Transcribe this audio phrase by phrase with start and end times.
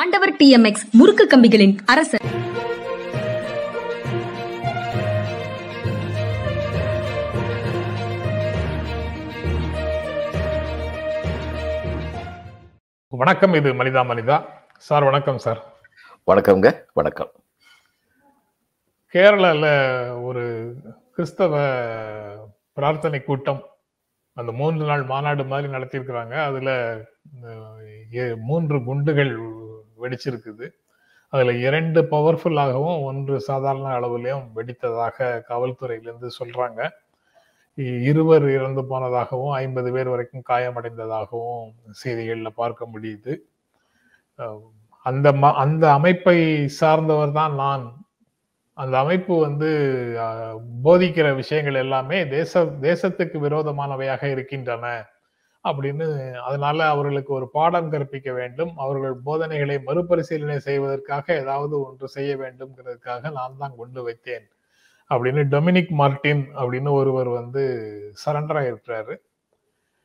[0.00, 2.22] ஆண்டவர் டிஎம்எக்ஸ் முறுக்கு கம்பிகளின் அரசர்.
[13.08, 14.44] வணக்கம் இது மனிதா மனிதா
[14.76, 15.60] சார் வணக்கம் சார்.
[16.30, 17.30] வணக்கம்ங்க வணக்கம்.
[19.12, 19.64] கேரளால
[20.22, 20.44] ஒரு
[21.14, 21.62] கிறிஸ்தவ
[22.72, 23.62] பிரார்த்தனை கூட்டம்
[24.32, 26.36] அந்த மூன்று நாள் மாநாடு மாதிரி நடத்தியிருக்கிறாங்க.
[26.48, 26.70] அதுல
[28.50, 29.60] மூன்று குண்டுகள்
[30.02, 30.70] வெடிச்சிருக்குது.
[31.28, 36.88] அதில் இரண்டு பவர்ஃபுல்லாகவும் ஒன்று சாதாரண அளவுலேயும் வெடித்ததாக காவல்துறையிலிருந்து சொல்கிறாங்க
[37.76, 43.36] இ- இருவர் இறந்து போனதாகவும் ஐம்பது பேர் வரைக்கும் காயமடைந்ததாகவும் செய்திகளில் பார்க்க முடியுது.
[45.02, 47.96] அந்த ம- அந்த அமைப்பை சார்ந்தவர் தான் நான்.
[48.74, 49.66] அந்த அமைப்பு வந்து
[50.84, 55.06] போதிக்கிற விஷயங்கள் எல்லாமே தேச தேசத்துக்கு விரோதமானவையாக இருக்கின்றன.
[55.64, 58.76] அப்படின்னு அதனால அவர்களுக்கு ஒரு பாடம் கற்பிக்க வேண்டும்.
[58.76, 64.50] அவர்கள் போதனைகளை மறுபரிசீலனை செய்வதற்காக ஏதாவது ஒன்று செய்ய வேண்டும்ங்கிறதுக்காக நான் தான் கொண்டு வைத்தேன்
[65.10, 67.62] அப்படின்னு டொமினிக் மார்டின் அப்படின்னு ஒருவர் வந்து
[68.26, 69.16] சரண்டர் ஆயிருக்கிறாரு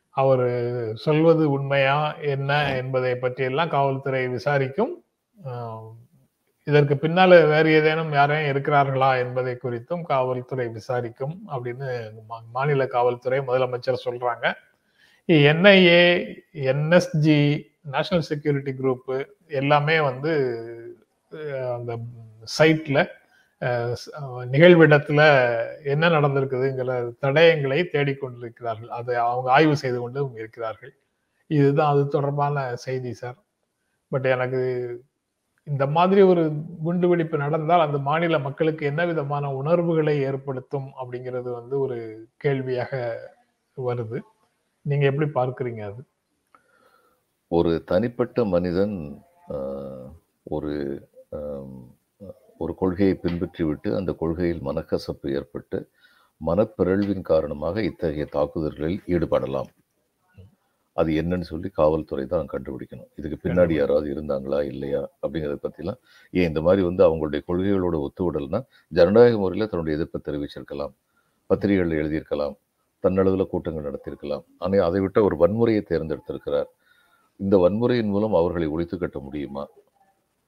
[0.10, 0.50] அவர்
[0.96, 5.04] சொல்வது உண்மையா என்ன என்பதை பற்றியெல்லாம் காவல்துறை விசாரிக்கும்.
[6.64, 14.06] இதற்கு பின்னால வேறு ஏதேனும் யாரையும் இருக்கிறார்களா என்பதை குறித்தும் காவல்துறை விசாரிக்கும் அப்படின்னு மா- மாநில காவல்துறை முதலமைச்சர்
[14.06, 14.54] சொல்றாங்க.
[15.30, 16.02] NIA
[16.72, 17.40] NSG
[17.94, 19.10] national security group
[19.62, 20.34] எல்லாமே வந்து
[21.76, 21.92] அந்த
[22.58, 22.98] சைட்ல
[24.54, 25.22] நிகழ்விடத்துல
[25.94, 28.92] என்ன நடந்திருக்குதுங்கிற தடயங்களை தேடிக்கொண்டிருக்கிறார்கள்.
[28.98, 30.94] அதை அவங்க ஆய்வு செய்து கொண்டும் இருக்கிறார்கள்.
[31.50, 33.38] இதுதான் அது தொடர்பான செய்தி சார்
[34.12, 34.62] பட் எனக்கு
[35.68, 36.44] இந்த மாதிரி ஒரு
[36.86, 42.00] குண்டுவெடிப்பு நடந்தால் அந்த மாநில மக்களுக்கு என்ன விதமான உணர்வுகளை ஏற்படுத்தும் அப்படிங்கிறது வந்து ஒரு
[42.38, 42.92] கேள்வியாக
[43.78, 44.20] வருது.
[44.90, 46.02] நீங்க எப்படி பார்க்கறீங்க அது?
[47.52, 48.96] ஒரு தனிப்பட்ட மனிதன்
[50.56, 50.74] ஒரு
[52.64, 55.80] ஒரு கொள்கையை பின்பற்றிவிட்டு அந்த கொள்கையில் மனக்கசப்பு ஏற்பட்டு
[56.42, 59.70] மனப்பிறழ்வின் காரணமாக இத்தகைய தாக்குதல்களில் ஈடுபடலாம்.
[60.98, 63.10] அது என்னன்னு சொல்லி காவல்துறை தான் கண்டுபிடிக்கணும்.
[63.20, 66.00] இதுக்கு பின்னாடி யாராவது இருந்தாங்களா இல்லையா அப்படிங்கிறத பற்றிலாம்
[66.34, 68.62] ஏன் இந்த மாதிரி வந்து அவங்களுடைய கொள்கைகளோட ஒத்துவிடல்னா
[69.00, 70.96] ஜனநாயக முறையில் தன்னுடைய எதிர்ப்பை தெரிவிச்சிருக்கலாம்
[71.50, 72.56] பத்திரிகைகள் எழுதியிருக்கலாம்
[73.08, 74.46] தன்னளவில் கூட்டங்கள் நடத்தியிருக்கலாம்.
[74.64, 76.70] ஆனால் அதை விட்ட ஒரு வன்முறையை தேர்ந்தெடுத்திருக்கிறார்.
[77.40, 79.64] இந்த வன்முறையின் மூலம் அவர்களை ஒழித்து கட்ட முடியுமா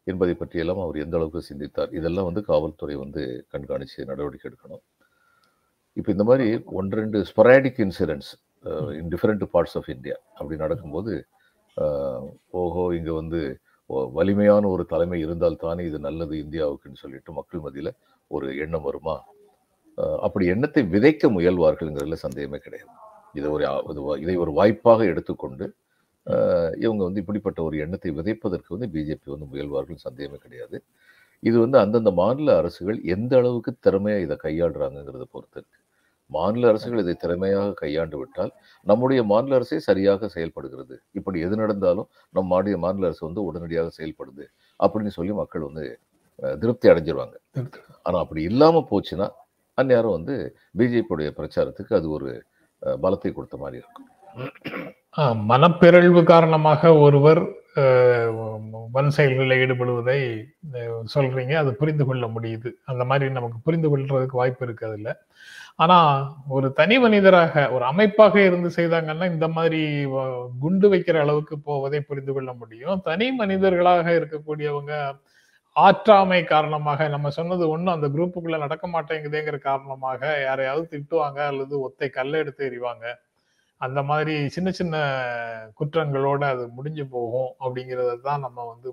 [0.08, 1.92] என்பதை பற்றியெல்லாம் அவர் எந்த அளவுக்கு சிந்தித்தார்.
[2.00, 3.22] இதெல்லாம் வந்து காவல்துறை வந்து
[3.54, 4.84] கண்காணித்து நடவடிக்கை எடுக்கணும்.
[5.98, 6.48] இப்போ இந்த மாதிரி
[6.80, 8.32] ஒன்று ரெண்டு sporadic incidents
[9.00, 11.14] in different parts of India அப்படி நடக்கும்போது
[12.62, 13.40] ஓஹோ இங்கே வந்து
[14.18, 17.92] வலிமையான ஒரு தலைமை இருந்தால் தானே இது நல்லது இந்தியாவுக்குன்னு சொல்லிட்டு மக்கள் மத்தியில்
[18.36, 19.16] ஒரு எண்ணம் வருமா?
[20.26, 22.92] அப்படி எண்ணத்தை விதைக்க முயல்வார்கள்ங்கிறதுல சந்தேகமே கிடையாது.
[23.38, 23.66] இதை ஒரு
[24.24, 25.66] இது ஒரு வாய்ப்பாக எடுத்துக்கொண்டு
[26.86, 30.78] இவங்க வந்து இப்படிப்பட்ட ஒரு எண்ணத்தை விதைப்பதற்கு வந்து பிஜேபி வந்து முயல்வார்கள் சந்தேகமே கிடையாது.
[31.44, 35.78] இது வந்து அந்தந்த மாநில அரசுகள் எந்த அளவுக்கு திறமையாக இதை கையாளுறாங்கங்கிறத பொறுத்து இருக்கு.
[36.32, 38.52] மாநில அரசுகள் இதை திறமையாக கையாண்டு விட்டால்
[38.86, 40.96] நம்முடைய மாநில அரசே சரியாக செயல்படுகிறது.
[41.20, 44.46] இப்படி எது நடந்தாலும் நம் மாநில மாநில அரசு வந்து உடனடியாக செயல்படுது
[44.80, 45.86] அப்படின்னு சொல்லி மக்கள் வந்து
[46.62, 47.36] திருப்தி அடைஞ்சிருவாங்க.
[48.06, 49.28] ஆனால் அப்படி இல்லாமல் போச்சுன்னா
[49.80, 50.36] அந்நேரம் வந்து
[50.78, 52.30] பிஜேபியுடைய பிரச்சாரத்துக்கு அது ஒரு
[53.02, 54.10] பலத்தை கொடுத்த மாதிரி இருக்கும்.
[55.22, 57.42] ஆஹ், மனப்பிறழ்வு காரணமாக ஒருவர்
[58.96, 60.18] வன் செயல்களில் ஈடுபடுவதை
[61.14, 62.70] சொல்றீங்க அது புரிந்து கொள்ள முடியுது.
[62.86, 65.12] அந்த மாதிரி நமக்கு புரிந்து கொள்றதுக்கு வாய்ப்பு இருக்கு அதுல.
[65.84, 65.98] ஆனா
[66.50, 69.82] ஒரு தனி மனிதராக ஒரு அமைப்பாக இருந்து செய்தாங்கன்னா இந்த மாதிரி
[70.60, 73.00] குண்டு வைக்கிற அளவுக்கு போவதை புரிந்து கொள்ள முடியும்.
[73.02, 74.94] தனி மனிதர்களாக இருக்கக்கூடியவங்க
[75.86, 82.42] ஆற்றாமை காரணமாக நம்ம சொன்னது ஒன்றும் அந்த குரூப்புக்குள்ள நடக்க மாட்டேங்குதேங்கிற காரணமாக யாரையாவது திட்டுவாங்க அல்லது ஒத்தை கல்ல
[82.44, 83.06] எடுத்து எறிவாங்க.
[83.82, 84.96] அந்த மாதிரி சின்ன சின்ன
[85.80, 88.90] குற்றங்களோட அது முடிஞ்சு போகும் அப்படிங்கிறத தான் நம்ம வந்து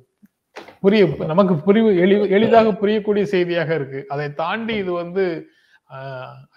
[0.82, 4.00] புரிய நமக்கு புரிவு எளி எளிதாக புரியக்கூடிய செய்தியாக இருக்கு.
[4.14, 5.24] அதை தாண்டி இது வந்து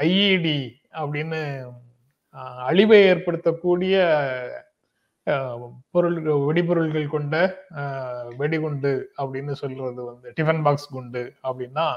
[0.09, 0.59] ஐஇடி
[1.01, 1.39] அப்படின்னு
[2.69, 3.95] அழிவை ஏற்படுத்தக்கூடிய
[5.91, 7.35] பொருள்கள் வெடிபொருள்கள் கொண்ட
[8.37, 11.87] வெடிகுண்டு அப்படின்னு சொல்றது வந்து டிஃபன் பாக்ஸ் குண்டு அப்படின்னா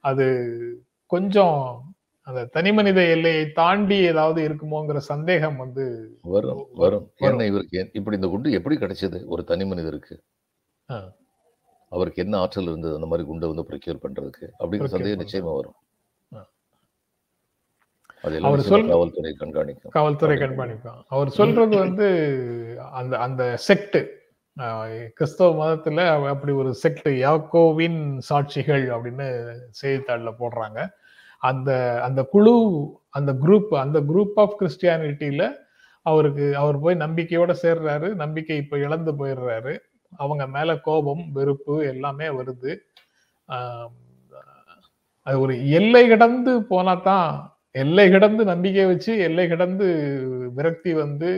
[0.00, 0.26] அது
[1.06, 1.58] கொஞ்சம்
[2.26, 5.84] அந்த தனிமனித எல்லையை தாண்டி ஏதாவது இருக்குமோங்கிற சந்தேகம் வந்து
[6.22, 7.06] வரும் வரும்.
[7.16, 9.24] என்ன இவருக்கு இப்படி இந்த குண்டு எப்படி கிடைச்சது?
[9.26, 10.16] ஒரு தனி மனிதருக்கு.
[11.92, 12.94] அவருக்கு என்ன ஆற்றல் இருந்தது?
[12.94, 14.46] அந்த மாதிரி குண்டை வந்து ப்ரொக்யூர் பண்றதுக்கு.
[14.58, 15.26] அப்படிங்கிற சந்தேகம்.
[15.26, 15.76] நிச்சயமா வரும்.
[18.42, 19.88] அவர் சொல்- காவல்துறை கண்காணிக்கும்.
[19.88, 22.08] காவல்துறை கண்காணிப்பான் அவர் சொல்றது வந்து
[22.92, 24.06] அந்த அந்த செக்ட்
[25.12, 30.90] கிறிஸ்தவ மதத்துல அப்படி ஒரு செக்ட் யாக்கோவின் சாட்சிகள் அப்படின்னு செய்தித்தாள்ல போடுறாங்க.
[31.38, 35.54] அந்த அந்த குழு அந்த குரூப் அந்த குரூப் ஆஃப் கிறிஸ்டியானிட்டியில
[36.02, 38.14] அவருக்கு அவர் போய் நம்பிக்கையோட சேர்றாரு.
[38.14, 39.78] நம்பிக்கை இப்ப இழந்து போயிடுறாரு.
[40.16, 42.76] அவங்க மேல கோபம் வெறுப்பு எல்லாமே வருது.
[43.48, 43.86] ஆஹ்
[45.22, 49.86] அது ஒரு எல்லை கடந்து போனா தான் எல்லை கிடந்து நம்பிக்கை வச்சு எல்லை கிடந்து
[50.56, 51.28] விரக்தி வந்து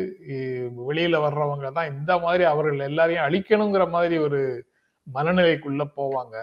[0.89, 4.41] வெளியில வர்றவங்க தான் இந்த மாதிரி அவர்கள் எல்லாரையும் அழிக்கணுங்கிற மாதிரி ஒரு
[5.07, 6.37] மனநிலைக்குள்ள போவாங்க.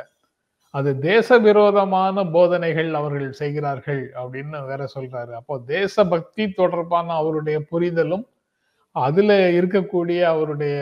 [0.73, 5.31] அது தேச விரோதமான போதனைகள் அவர்கள் செய்கிறார்கள் அப்படின்னு வேற சொல்றாரு.
[5.39, 8.25] அப்போ தேசபக்தி தொடர்பான அவருடைய புரிதலும்
[8.95, 10.77] அதுல இருக்கக்கூடிய அவருடைய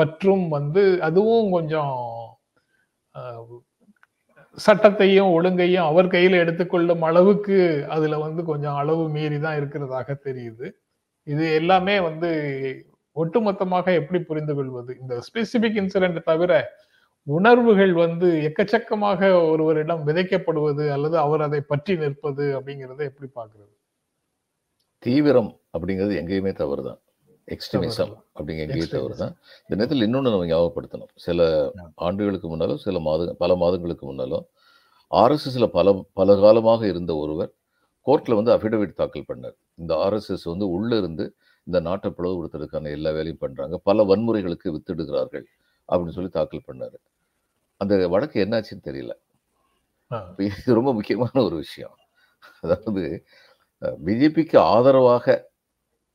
[0.00, 1.96] பற்றும் வந்து அதுவும் கொஞ்சம்
[4.58, 7.56] சட்டத்தையும் ஒழுங்கையும் அவர் கையில எடுத்துக்கொள்ளும் அளவுக்கு
[7.94, 10.66] அதுல வந்து கொஞ்சம் அளவு மீறி தான் இருக்கிறதாக தெரியுது.
[11.26, 12.30] இது எல்லாமே வந்து
[13.16, 14.92] ஒட்டுமொத்தமாக எப்படி புரிந்து கொள்வது?
[15.02, 16.52] இந்த ஸ்பெசிபிக் இன்சிடென்ட் தவிர
[17.26, 23.72] உணர்வுகள் வந்து எக்கச்சக்கமாக ஒருவரிடம் விதைக்கப்படுவது அல்லது அவர் அதை பற்றி நிற்பது அப்படிங்கிறத எப்படி பாக்குறது
[25.02, 27.00] தீவிரம் அப்படிங்கிறது எங்கேயுமே தவறு தான்
[27.54, 28.22] எக்ஸ்ட்ரீமிசம் தவறு.
[28.38, 29.22] அப்படிங்க எங்கேயும் தவறு Extremism.
[29.22, 31.10] தான் இந்த நேரத்தில் இன்னொன்று நம்ம ஞாபகப்படுத்தணும்.
[31.26, 31.38] சில
[32.06, 34.44] ஆண்டுகளுக்கு முன்னாலும் சில மாத பல மாதங்களுக்கு முன்னாலும்
[35.10, 37.52] ஆர்எஸ்எஸ்ல பல பல காலமாக இருந்த ஒருவர்
[38.06, 39.56] கோர்ட்ல வந்து அஃபிடவிட் தாக்கல் பண்ணார்.
[39.80, 41.24] இந்த ஆர்எஸ்எஸ் வந்து உள்ள இருந்து
[41.66, 43.74] இந்த நாட்டை பிளவுபடுத்துறதுக்கான எல்லா வேலையும் பண்றாங்க.
[43.88, 45.46] பல வன்முறைகளுக்கு வித்திடுகிறார்கள்
[45.88, 46.96] அப்படின்னு சொல்லி தாக்கல் பண்ணாரு.
[47.80, 49.12] அந்த வழக்கு என்னாச்சுன்னு தெரியல.
[50.46, 51.94] இது ரொம்ப முக்கியமான ஒரு விஷயம்.
[52.64, 53.02] அதாவது
[54.06, 55.26] பிஜேபிக்கு ஆதரவாக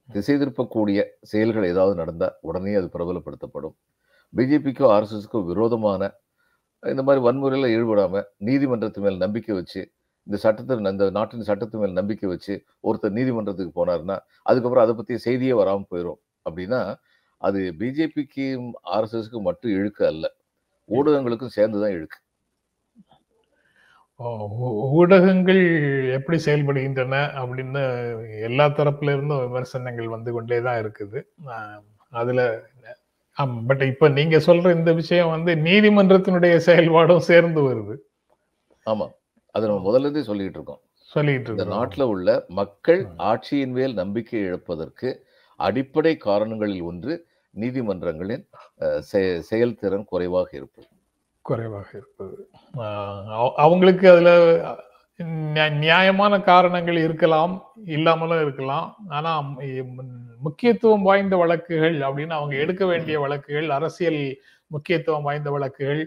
[0.09, 0.99] திசை திருப்பக்கூடிய
[1.31, 3.75] செயல்கள் ஏதாவது நடந்தால் உடனே அது பிரபலப்படுத்தப்படும்.
[4.33, 6.01] பிஜேபிக்கோ ஆர்எஸ்எஸ்க்கோ விரோதமான
[6.83, 9.81] இந்த மாதிரி வன்முறையில் ஈடுபடாமல் நீதிமன்றத்து மேல் நம்பிக்கை வச்சு
[10.27, 12.53] இந்த சட்டத்தை இந்த நாட்டின் சட்டத்து மேல் நம்பிக்கை வச்சு
[12.87, 14.17] ஒருத்தர் நீதிமன்றத்துக்கு போனார்னா
[14.49, 16.81] அதுக்கப்புறம் அதை பற்றி செய்தியே வராமல் போயிடும் அப்படின்னா
[17.41, 20.25] அது பிஜேபிக்கும் ஆர்எஸ்எஸ்க்கும் மட்டும் இழுக்கு அல்ல.
[20.89, 22.17] ஊடகங்களுக்கும் சேர்ந்து தான் இழுக்கு.
[24.99, 25.61] ஊடகங்கள்
[26.11, 27.81] எப்படி செயல்படுகின்றன அப்படின்னு
[28.41, 31.21] எல்லா தரப்புல இருந்தும் விமர்சனங்கள் வந்து கொண்டே தான் இருக்குது.
[32.21, 32.41] அதுல
[33.67, 37.95] பட் இப்ப நீங்க சொல்ற இந்த விஷயம் வந்து நீதிமன்றத்தினுடைய செயல்பாடும் சேர்ந்து வருது.
[38.85, 39.07] ஆமா.
[39.55, 40.81] அதை நம்ம முதல்ல இருந்தே சொல்லிட்டு இருக்கோம்.
[41.15, 42.29] சொல்லிட்டு இந்த இருக்கோம் நாட்டில் உள்ள
[42.59, 43.01] மக்கள்.
[43.29, 45.09] ஆட்சியின் மேல் நம்பிக்கை இழப்பதற்கு
[45.59, 47.13] அடிப்படை காரணங்களில் ஒன்று
[47.55, 48.45] நீதிமன்றங்களின்
[49.49, 50.87] செயல்திறன் குறைவாக இருப்பது.
[51.45, 52.35] குறைவாக இருப்பது.
[53.55, 54.31] அவங்களுக்கு அதுல
[55.19, 57.53] நியா- நியாயமான காரணங்கள் இருக்கலாம்
[57.85, 58.95] இல்லாமலும் இருக்கலாம்.
[59.07, 59.57] ஆனா ம்,
[60.39, 64.21] முக்கியத்துவம் வாய்ந்த வழக்குகள் அப்படின்னு அவங்க எடுக்க வேண்டிய வழக்குகள் அரசியல்
[64.67, 66.03] முக்கியத்துவம் வாய்ந்த வழக்குகள்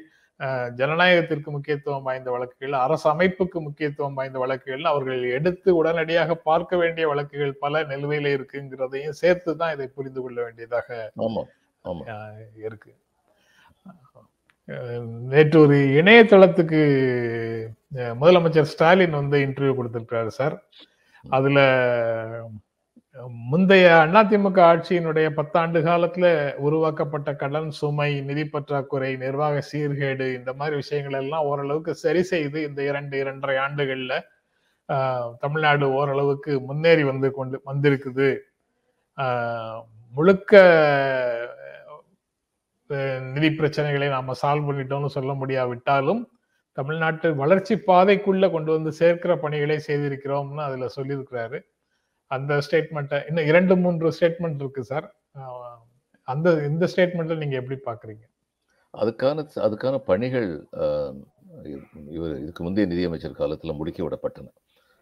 [0.76, 7.54] ஜனநாயகத்திற்கு முக்கியத்துவம் வாய்ந்த வழக்குகள் அரசு அமைப்புக்கு முக்கியத்துவம் வாய்ந்த வழக்குகள் அவர்கள் எடுத்து உடனடியாக பார்க்க வேண்டிய வழக்குகள்
[7.54, 11.10] பல நிலுவையில இருக்குங்கிறதையும் சேர்த்து தான் இதை புரிந்து கொள்ள வேண்டியதாக
[12.56, 12.92] இருக்கு.
[15.32, 16.80] நேற்று ஒரு இணையதளத்துக்கு
[18.20, 20.56] முதலமைச்சர் ஸ்டாலின் வந்து இன்டர்வியூ கொடுத்திருக்காரு சார்.
[21.24, 21.60] அதுல
[23.52, 26.26] முந்தைய அதிமுக ஆட்சியினுடைய பத்தாண்டு காலத்துல
[26.66, 32.82] உருவாக்கப்பட்ட கடன் சுமை நிதி பற்றாக்குறை நிர்வாக சீர்கேடு இந்த மாதிரி விஷயங்கள் எல்லாம் ஓரளவுக்கு சரி செய்து இந்த
[32.82, 34.14] இரண்டு இரண்டரை ஆண்டுகள்ல
[35.38, 38.28] தமிழ்நாடு ஓரளவுக்கு முன்னேறி வந்து கொண்டு வந்திருக்குது.
[40.14, 40.52] முழுக்க
[43.34, 46.22] நிதி பிரச்சனைகளை நாம சால்வ் பண்ணிட்டோம்னு சொல்ல முடியாவிட்டாலும்
[46.78, 51.58] தமிழ்நாட்டு வளர்ச்சி பாதைக்குள்ள கொண்டு வந்து சேர்க்கிற பணிகளை செய்திருக்கிறோம்னு அதுல சொல்லியிருக்கிறாரு.
[52.30, 55.06] அந்த ஸ்டேட்மெண்ட்டை இன்னும் இரண்டு மூன்று ஸ்டேட்மெண்ட் இருக்கு சார்
[56.28, 58.24] அந்த இந்த ஸ்டேட்மெண்ட்டை நீங்க எப்படி பாக்குறீங்க?
[58.94, 60.48] அதுக்கான அதுக்கான பணிகள்
[62.16, 64.52] இவர் இதுக்கு முந்தைய நிதியமைச்சர் காலத்துல முடுக்கி விடப்பட்டன.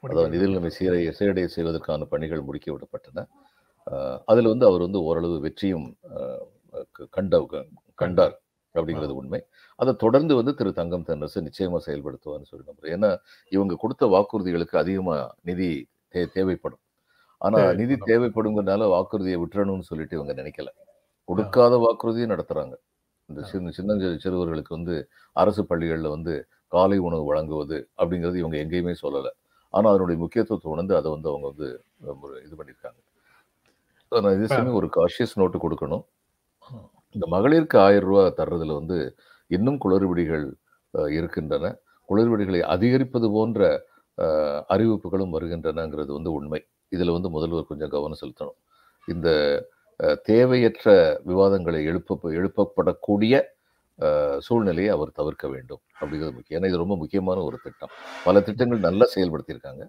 [0.03, 3.25] அதாவது நிதி நிலைமை சீரை சீரடைய செய்வதற்கான பணிகள் முடுக்கி விடப்பட்டன.
[4.31, 5.87] அதுல வந்து அவர் வந்து ஓரளவு வெற்றியும்
[7.11, 7.47] கண்ட
[7.95, 8.41] கண்டார்
[8.75, 9.45] அப்படிங்கிறது உண்மை.
[9.77, 15.35] அதை தொடர்ந்து வந்து திரு தங்கம் தென்னரசு நிச்சயமா செயல்படுத்துவார்னு சொல்லி நம்புறேன் ஏன்னா இவங்க கொடுத்த வாக்குறுதிகளுக்கு அதிகமா
[15.43, 16.79] நிதி தே- தேவைப்படும்.
[17.39, 17.87] ஆனா தேவைப்படும்.
[17.87, 20.67] நிதி தேவைப்படுங்கிறனால வாக்குறுதியை விட்டுறணும்னு சொல்லிட்டு இவங்க நினைக்கல.
[21.25, 22.75] கொடுக்காத வாக்குறுதியும் நடத்துறாங்க.
[23.27, 29.31] இந்த சின்ன சின்னஞ்சிறு சிறுவர்களுக்கு வந்து அரசு பள்ளிகளில் வந்து காலை உணவு வழங்குவது அப்படிங்கிறது இவங்க எங்கேயுமே சொல்லலை.
[29.71, 31.85] ஆனால் அதனுடைய முக்கியத்துவத்தை உணர்ந்து அதை வந்து அவங்க வந்து
[32.45, 33.05] இது பண்ணியிருக்காங்க.
[34.09, 36.05] ஆனால் இதே ஒரு காஷியஸ் நோட்டு கொடுக்கணும்.
[37.15, 38.99] இந்த மகளிருக்கு ஆயிரம் ரூபா தர்றதுல வந்து
[39.57, 40.47] இன்னும் குளறுபடிகள்
[41.19, 41.65] இருக்கின்றன.
[42.09, 43.61] குளறுபடிகளை அதிகரிப்பது போன்ற
[44.75, 46.61] அறிவிப்புகளும் வருகின்றனங்கிறது வந்து உண்மை.
[46.95, 48.59] இதில் வந்து முதல்வர் கொஞ்சம் கவனம் செலுத்தணும்.
[49.09, 49.29] இந்த
[50.29, 50.95] தேவையற்ற
[51.31, 53.35] விவாதங்களை எழுப்ப எழுப்பப்படக்கூடிய
[54.47, 55.81] சூழ்நிலையை அவர் தவிர்க்க வேண்டும்.
[56.01, 56.59] அப்படிங்கிறது முக்கியம்.
[56.59, 57.93] ஏன்னா இது ரொம்ப முக்கியமான ஒரு திட்டம்.
[58.27, 59.85] பல திட்டங்கள் நல்லா செயல்படுத்தியிருக்காங்க.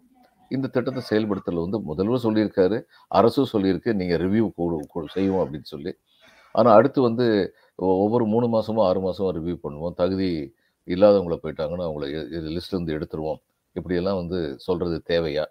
[0.55, 2.77] இந்த திட்டத்தை செயல்படுத்தல வந்து முதல்வர் சொல்லியிருக்காரு
[3.19, 4.45] அரசும் சொல்லியிருக்கு நீங்கள் ரிவ்யூ
[5.15, 5.93] செய்வோம் அப்படின்னு சொல்லி.
[6.57, 7.25] ஆனால் அடுத்து வந்து
[8.03, 9.95] ஒவ்வொரு மூணு மாதமும் ஆறு மாதமும் ரிவ்யூ பண்ணுவோம்.
[10.01, 10.29] தகுதி
[10.87, 12.05] இல்லாதவங்களை போயிட்டாங்கன்னா அவங்கள
[12.37, 13.39] இது லிஸ்ட்லேருந்து எடுத்துருவோம்.
[13.75, 15.45] இப்படியெல்லாம் வந்து சொல்கிறது தேவையா?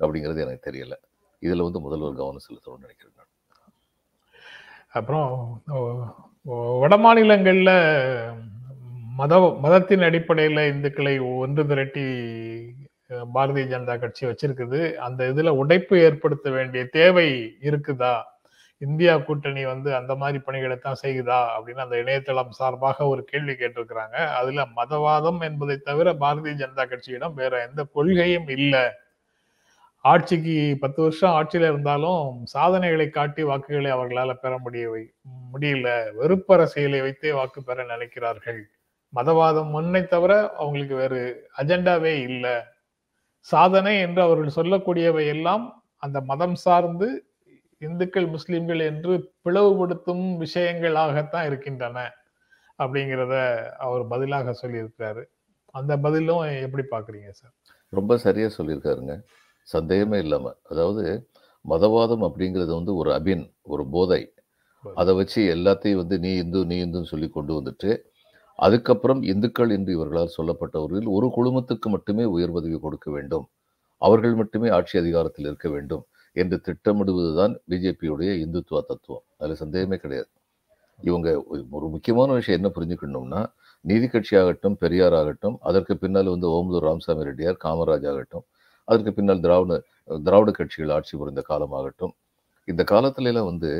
[0.00, 0.94] அப்படிங்கிறது எனக்கு தெரியல.
[1.42, 3.32] இதில் வந்து முதல்வர் கவனம் செலுத்தணும்னு நினைக்கிறேன் நான்.
[4.98, 5.30] அப்புறம்
[6.82, 7.74] வட மாநிலங்களில்
[9.20, 12.04] மத மதத்தின் அடிப்படையில் இந்துக்களை ஒன்று திரட்டி
[13.34, 14.80] பாரதிய ஜனதா கட்சி வச்சிருக்குது.
[15.06, 17.28] அந்த இதில் உடைப்பு ஏற்படுத்த வேண்டிய தேவை
[17.68, 18.14] இருக்குதா?
[18.80, 24.16] இந்தியா கூட்டணி வந்து அந்த மாதிரி பணிகளை தான் செய்யுதா அப்படின்னு அந்த இணையதளம் சார்பாக ஒரு கேள்வி கேட்டிருக்கிறாங்க.
[24.38, 28.84] அதுல மதவாதம் என்பதை தவிர பாரதிய ஜனதா கட்சியிடம் வேற எந்த கொள்கையும் இல்லை.
[30.04, 35.02] ஆட்சிக்கு பத்து வருஷம் ஆட்சியில இருந்தாலும் சாதனைகளை காட்டி வாக்குகளை அவர்களால் பெற முடியவை
[35.52, 35.88] முடியல.
[36.18, 38.60] வெறுப்பு அரசியலை வைத்தே வாக்கு பெற நினைக்கிறார்கள்.
[39.12, 41.20] மதவாதம் முன்னை தவிர அவங்களுக்கு வேறு
[41.58, 42.56] அஜெண்டாவே இல்லை.
[43.48, 45.64] சாதனை என்று அவர்கள் சொல்லக்கூடியவை எல்லாம்
[46.02, 47.08] அந்த மதம் சார்ந்து
[47.80, 51.98] இந்துக்கள் முஸ்லிம்கள் என்று பிளவுபடுத்தும் விஷயங்களாகத்தான் இருக்கின்றன
[52.78, 53.34] அப்படிங்கிறத
[53.78, 55.22] அவர் பதிலாக சொல்லியிருக்கிறாரு.
[55.74, 57.54] அந்த பதிலும் எப்படி பாக்குறீங்க சார்?
[57.92, 59.14] ரொம்ப சரியா சொல்லியிருக்காருங்க.
[59.68, 60.54] சந்தேகமே இல்லாம.
[60.62, 61.04] அதாவது
[61.64, 64.32] மதவாதம் அப்படிங்கிறது வந்து ஒரு அபின் ஒரு போதை.
[64.94, 67.90] அதை வச்சு எல்லாத்தையும் வந்து நீ இந்து நீ இந்துன்னு சொல்லி கொண்டு வந்துட்டு
[68.58, 73.44] அதுக்கப்புறம் இந்துக்கள் என்று இவர்களால் சொல்லப்பட்டவர்களில் ஒரு குழுமத்துக்கு மட்டுமே உயர் பதவி கொடுக்க வேண்டும்.
[74.02, 76.04] அவர்கள் மட்டுமே ஆட்சி அதிகாரத்தில் இருக்க வேண்டும்.
[76.42, 79.24] என்று திட்டமிடுவதுதான் பிஜேபியுடைய இந்துத்துவ தத்துவம்.
[79.40, 80.30] அதில் சந்தேகமே கிடையாது.
[80.98, 81.28] இவங்க
[81.76, 83.40] ஒரு முக்கியமான விஷயம் என்ன புரிஞ்சுக்கணும்னா
[83.84, 88.44] நீதி கட்சி ஆகட்டும் பெரியார் ஆகட்டும் அதற்கு பின்னால் வந்து ஓமலூர் ராமசாமி ரெட்டியார் காமராஜ் ஆகட்டும்
[88.88, 89.74] அதற்கு பின்னால் திராவிட
[90.26, 92.14] திராவிட கட்சிகள் ஆட்சி புரிந்த காலமாகட்டும்
[92.68, 93.70] இந்த காலத்துலலாம் வந்து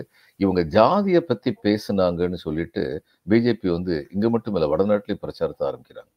[0.41, 2.83] இவங்க ஜாதியை பற்றி பேசுனாங்கன்னு சொல்லிட்டு
[3.33, 6.11] பிஜேபி வந்து இங்கே மட்டும் இல்லை வடநாட்டிலேயும் பிரச்சாரத்தை ஆரம்பிக்கிறாங்க.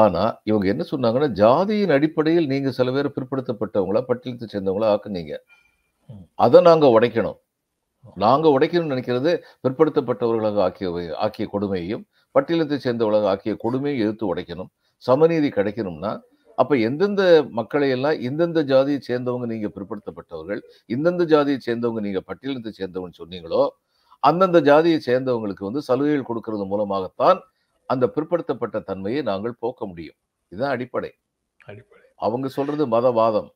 [0.00, 5.34] ஆனா இவங்க என்ன சொன்னாங்கன்னா ஜாதியின் அடிப்படையில் நீங்க சில பேர் பிற்படுத்தப்பட்டவங்களா பட்டியலத்தை சேர்ந்தவங்களா ஆக்குனீங்க.
[6.44, 7.38] அதை நாங்க உடைக்கணும்.
[8.22, 9.30] நாங்க உடைக்கணும்னு நினைக்கிறது
[9.64, 10.88] பிற்படுத்தப்பட்டவர்களாக ஆக்கிய
[11.26, 12.02] ஆக்கிய கொடுமையையும்
[12.34, 14.70] பட்டியலத்தை சேர்ந்தவர்களாக ஆக்கிய கொடுமையை எதிர்த்து உடைக்கணும்.
[15.04, 16.12] சமநீதி கிடைக்கணும்னா
[16.58, 17.22] அப்ப எந்தெந்த
[17.58, 23.62] மக்களை எல்லாம் இந்தந்த ஜாதியை சேர்ந்தவங்க நீங்க பிற்படுத்தப்பட்டவர்கள் இந்தந்த ஜாதியை சேர்ந்தவங்க நீங்க பட்டியலத்தை சேர்ந்தவங்க சொன்னீங்களோ
[24.22, 27.40] அந்தந்த ஜாதியை சேர்ந்தவங்களுக்கு வந்து சலுகைகள் கொடுக்கறது மூலமாகத்தான்
[27.86, 30.14] அந்த பிற்படுத்தப்பட்ட தன்மையை நாங்கள் போக்க முடியும்.
[30.48, 31.14] இதுதான் அடிப்படை.
[31.64, 32.04] அடிப்படை.
[32.16, 33.48] அவங்க சொல்றது மதவாதம்.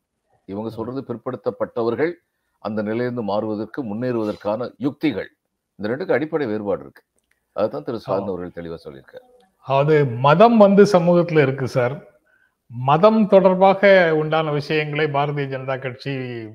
[0.45, 2.13] இவங்க சொல்றது பிற்படுத்தப்பட்டவர்கள்
[2.59, 5.29] அந்த நிலையிலிருந்து மாறுவதற்கு முன்னேறுவதற்கான யுக்திகள்.
[5.75, 7.03] இந்த ரெண்டுக்கு அடிப்படை வேறுபாடு இருக்கு.
[7.53, 8.01] அதுதான் திரு.
[8.01, 9.45] ஸ்டாலின் அவர்கள் தெளிவா சொல்லியிருக்காரு.
[9.57, 12.17] அது மதம் வந்து சமூகத்துல இருக்கு சார்.
[12.67, 16.47] மதம் தொடர்பாக உண்டான விஷயங்களை பாரதிய ஜனதா கட்சி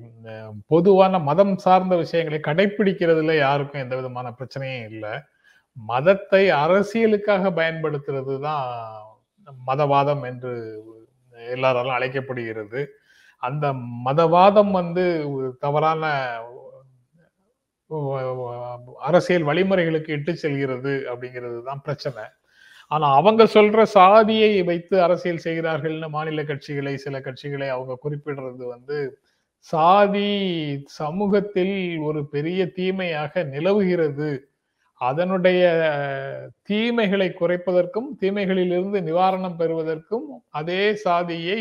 [0.66, 5.10] பொதுவான மதம் சார்ந்த விஷயங்களை கடைபிடிக்கிறதுல யாருக்கும் எந்த விதமான பிரச்சனையும் இல்லை.
[5.76, 8.66] மதத்தை அரசியலுக்காக பயன்படுத்துறது தான்
[9.68, 10.52] மதவாதம் என்று
[11.34, 12.80] எல்லாராலும் அழைக்கப்படுகிறது.
[13.42, 13.66] அந்த
[14.06, 15.04] மதவாதம் வந்து
[15.60, 16.04] தவறான
[19.08, 22.24] அரசியல் வழிமுறைகளுக்கு இட்டு செல்கிறது அப்படிங்கிறது தான் பிரச்சனை.
[22.90, 28.98] ஆனா அவங்க சொல்ற சாதியை வைத்து அரசியல் செய்கிறார்கள்னு மாநில கட்சிகளை சில கட்சிகளை அவங்க குறிப்பிடுறது வந்து
[29.68, 30.30] சாதி
[31.00, 31.76] சமூகத்தில்
[32.08, 34.30] ஒரு பெரிய தீமையாக நிலவுகிறது.
[35.08, 35.62] அதனுடைய
[36.70, 41.60] தீமைகளை குறைப்பதற்கும் தீமைகளிலிருந்து நிவாரணம் பெறுவதற்கும் அதே சாதியை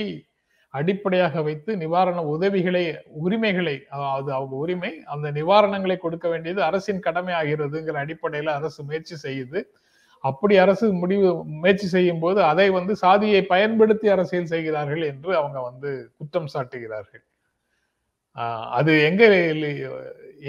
[0.74, 2.84] அடிப்படையாக வைத்து நிவாரண உதவிகளை
[3.24, 3.76] உரிமைகளை
[4.14, 9.60] அது அவங்க உரிமை அந்த நிவாரணங்களை கொடுக்க வேண்டியது அரசின் கடமை ஆகிறதுங்கிற அடிப்படையில அரசு முயற்சி செய்யுது.
[10.24, 11.30] அப்படி அரசு முடிவு
[11.62, 17.24] முயற்சி செய்யும் போது அதை வந்து சாதியை பயன்படுத்தி அரசியல் செய்கிறார்கள் என்று அவங்க வந்து குற்றம் சாட்டுகிறார்கள்.
[18.80, 19.24] அது எங்க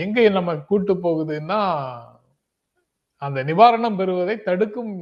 [0.05, 1.61] எங்க நம்ம கூட்டு போகுதுன்னா
[3.26, 4.93] அந்த நிவாரணம் பெறுவதை தடுக்கும்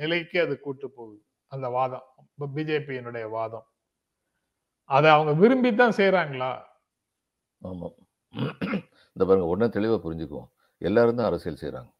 [0.00, 1.18] நிலைக்கு அது கூட்டு போகுது.
[1.52, 2.06] அந்த வாதம்.
[2.56, 3.66] பிஜேபியினுடைய வாதம்.
[4.90, 6.52] அதை அவங்க விரும்பித்தான் செய்யறாங்களா
[7.62, 7.88] ஆமா.
[9.16, 10.48] இந்த பாருங்க உடனே தெளிவா புரிஞ்சுக்குவோம்.
[10.82, 11.90] எல்லாரும் தான் அரசியல் செய்யறாங்க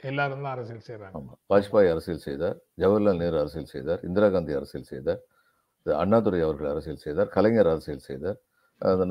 [0.00, 1.32] எல்லாரும் தான் அரசியல் செய்யறாங்க ஆமா.
[1.52, 5.20] வாஜ்பாய் அரசியல் செய்தார் ஜவஹர்லால் நேரு அரசியல் செய்தார் இந்திரா காந்தி அரசியல் செய்தார்
[5.86, 8.38] திரு அண்ணாதுரை அவர்கள் அரசியல் செய்தார் கலைஞர் அரசியல் செய்தார்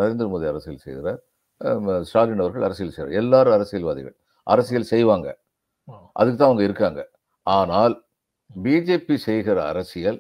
[0.01, 1.19] நரேந்திர மோடி அரசியல் செய்கிறார்
[2.10, 3.15] ஸ்டாலின் அவர்கள் அரசியல் செய்கிறார்.
[3.22, 4.15] எல்லாரும் அரசியல்வாதிகள்.
[4.48, 5.27] அரசியல் செய்வாங்க.
[6.20, 7.01] அதுக்கு தான் அவங்க இருக்காங்க.
[7.48, 7.96] ஆனால்
[8.50, 10.20] பிஜேபி செய்கிற அரசியல்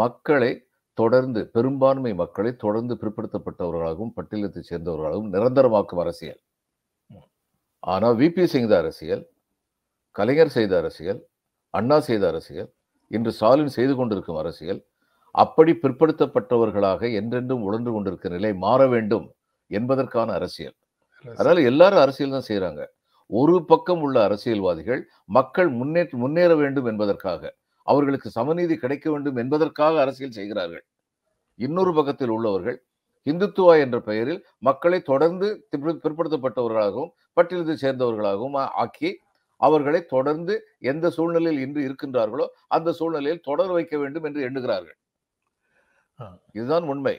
[0.00, 0.52] மக்களை
[0.98, 6.40] தொடர்ந்து பெரும்பான்மை மக்களை தொடர்ந்து பிற்படுத்தப்பட்டவர்களாகவும் பட்டியலத்தை சேர்ந்தவர்களாகவும் நிரந்தரமாக்கும் அரசியல்.
[7.82, 9.22] ஆனால் விபி சிங் அரசியல்
[10.16, 11.20] கலைஞர் செய்த அரசியல்
[11.74, 12.70] அண்ணா செய்த அரசியல்
[13.10, 14.80] இன்று ஸ்டாலின் செய்து கொண்டிருக்கும் அரசியல்
[15.34, 19.26] அப்படி பிற்படுத்தப்பட்டவர்களாக என்றென்றும் உழன்று கொண்டிருக்கிற நிலை மாற வேண்டும்
[19.70, 20.76] என்பதற்கான அரசியல்.
[21.38, 22.82] அதனால எல்லாரும் அரசியல் தான் செய்யறாங்க
[23.30, 27.52] ஒரு பக்கம் உள்ள அரசியல்வாதிகள் மக்கள் முன்னேற்ற முன்னேற வேண்டும் என்பதற்காக
[27.86, 30.84] அவர்களுக்கு சமநீதி கிடைக்க வேண்டும் என்பதற்காக அரசியல் செய்கிறார்கள்.
[31.60, 32.78] இன்னொரு பக்கத்தில் உள்ளவர்கள்
[33.26, 39.10] இந்துத்துவா என்ற பெயரில் மக்களை தொடர்ந்து பிற்படுத்தப்பட்டவர்களாகவும் பட்டியலத்தை சேர்ந்தவர்களாகவும் ஆக்கி
[39.60, 44.98] அவர்களை தொடர்ந்து எந்த சூழ்நிலையில் இன்று இருக்கின்றார்களோ அந்த சூழ்நிலையில் தொடர் வைக்க வேண்டும் என்று எண்ணுகிறார்கள்.
[46.52, 47.16] இதுதான் உண்மை.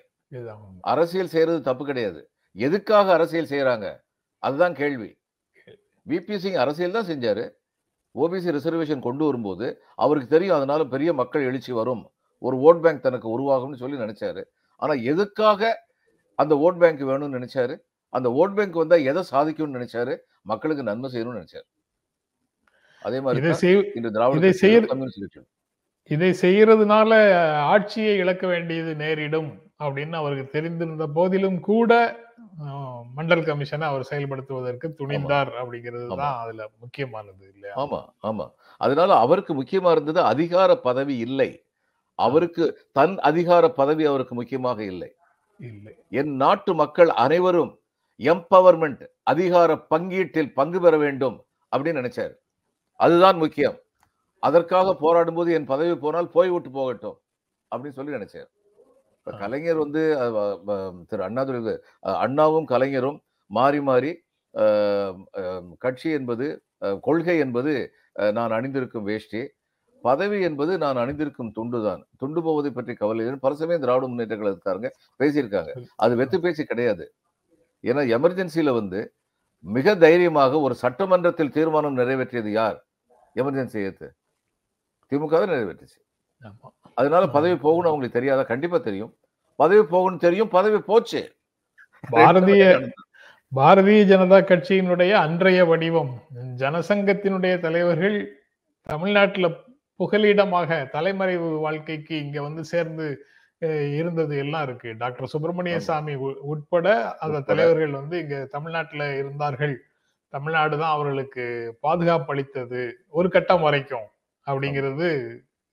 [0.94, 2.22] அரசியல் செய்யறது தப்பு கிடையாது.
[2.56, 3.88] எதுக்காக அரசியல் செய்யறாங்க?
[4.44, 5.10] அதுதான் கேள்வி.
[6.10, 7.44] விபி சிங் அரசியல் தான் செஞ்சாரு.
[8.16, 12.04] ஓபிசி ரிசர்வேஷன் கொண்டு வரும்போது அவருக்கு தெரியும் அதனால பெரிய மக்கள் எழுச்சி வரும்.
[12.42, 14.44] ஒரு ஓட் பேங்க் தனக்கு உருவாகும்னு சொல்லி நினைச்சாரு.
[14.76, 15.72] ஆனா எதுக்காக
[16.40, 17.76] அந்த ஓட் பேங்க் வேணும்னு நினைச்சாரு?
[18.10, 20.16] அந்த ஓட் பேங்க் வந்தா எதை சாதிக்கும்னு நினைச்சாரு?
[20.42, 21.68] மக்களுக்கு நன்மை செய்யணும்னு நினைச்சாரு.
[23.02, 24.52] அதே மாதிரி இந்த திராவிட
[24.92, 25.40] கம்யூனிஸ்ட்
[26.12, 27.12] இதை செய்யறதுனால
[27.74, 29.50] ஆட்சியை இழக்க வேண்டியது நேரிடும்
[29.84, 31.92] அப்படின்னு அவருக்கு தெரிந்திருந்த போதிலும் கூட
[33.18, 36.16] மண்டல் கமிஷனை அவர் செயல்படுத்துவதற்கு துணிந்தார் அப்படிங்கிறது.
[36.16, 37.76] தான் அதுல முக்கியமானது இல்லையா?
[37.76, 38.52] ஆமா ஆமா.
[38.78, 41.66] அதனால அவருக்கு முக்கியமா இருந்தது அதிகார பதவி இல்லை.
[42.16, 45.16] அவருக்கு தன் அதிகார பதவி அவருக்கு முக்கியமாக இல்லை.
[45.60, 45.94] இல்லை.
[46.10, 47.80] என் நாட்டு மக்கள் அனைவரும்
[48.20, 52.34] எம்பவர்மெண்ட் அதிகார பங்கீட்டில் பங்கு பெற வேண்டும் அப்படின்னு நினைச்சாரு.
[53.00, 53.78] அதுதான் முக்கியம்.
[54.40, 57.18] அதற்காக போராடும் போது என் பதவி போனால் போய் விட்டு போகட்டும்
[57.72, 58.50] அப்படின்னு சொல்லி நினைச்சார்.
[59.28, 59.32] இப்ப.
[59.42, 60.02] கலைஞர் வந்து
[61.10, 61.60] திரு அண்ணாதுரை
[62.26, 63.18] அண்ணாவும் கலைஞரும்
[63.52, 64.12] மாறி மாறி
[65.86, 66.46] கட்சி என்பது
[67.08, 67.74] கொள்கை என்பது
[68.38, 69.42] நான் அணிந்திருக்கும் வேஷ்டி.
[70.04, 72.02] பதவி என்பது நான் அணிந்திருக்கும் துண்டு தான்.
[72.22, 75.72] துண்டு போவதை பற்றி கவலை பல சமயம் திராவிட முன்னேற்ற கழகத்தாருங்க பேசியிருக்காங்க.
[76.06, 77.06] அது வெத்து பேச்சு கிடையாது.
[77.84, 79.02] ஏன்னா எமர்ஜென்சில வந்து
[79.66, 82.80] மிக தைரியமாக ஒரு சட்டமன்றத்தில் தீர்மானம் நிறைவேற்றியது யார்?
[83.36, 84.08] எமர்ஜென்சி ஏத்து.
[85.12, 86.00] திமுக நிறைவேற்றுச்சு.
[87.00, 88.44] அதனால பதவி போகணும் அவங்களுக்கு தெரியாதா?
[88.44, 89.12] கண்டிப்பா தெரியும்.
[89.60, 91.22] பதவி போகணும் தெரியும் பதவி போச்சு.
[92.04, 92.64] பாரதிய
[93.52, 96.12] பாரதிய ஜனதா கட்சியினுடைய அன்றைய வடிவம்
[96.62, 98.18] ஜனசங்கத்தினுடைய தலைவர்கள்
[98.88, 99.48] தமிழ்நாட்டுல
[100.00, 103.06] புகலிடமாக தலைமறைவு வாழ்க்கைக்கு இங்க வந்து சேர்ந்து
[103.98, 104.90] இருந்தது எல்லாம் இருக்கு.
[104.98, 105.80] டாக்டர் சுப்பிரமணிய.
[105.88, 106.14] சாமி
[106.54, 106.88] உட்பட
[107.24, 107.40] அந்த.
[107.50, 109.76] தலைவர்கள் வந்து இங்க தமிழ்நாட்டுல இருந்தார்கள்.
[110.34, 111.44] தமிழ்நாடு தான் அவர்களுக்கு
[111.86, 112.82] பாதுகாப்பு அளித்தது
[113.20, 114.08] ஒரு கட்டம் வரைக்கும்
[114.48, 115.10] அப்படிங்கிறது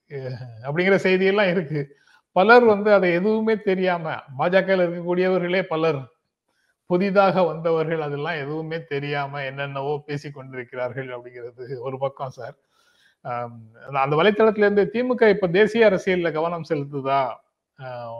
[0.08, 1.96] அப்படிங்கிற செய்தியெல்லாம் இருக்கு.
[2.32, 6.08] பலர் வந்து அதை எதுவுமே தெரியாம பாஜக இருக்கக்கூடியவர்களே பலர்
[6.86, 12.54] புதிதாக வந்தவர்கள் அதெல்லாம் எதுவுமே தெரியாம என்னென்னவோ பேசி கொண்டிருக்கிறார்கள் அப்படிங்கிறது ஒரு பக்கம் சார்.
[13.20, 17.34] அந்த- அந்த வலைத்தளத்துல இருந்து திமுக இப்ப தேசிய அரசியல்ல கவனம் செலுத்துதா?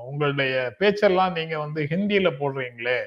[0.04, 3.06] உங்களுடைய பேச்செல்லாம் நீங்க வந்து ஹிந்தியில போடுறீங்களே.